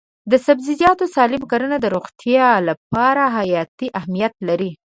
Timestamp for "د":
0.31-0.33, 1.79-1.85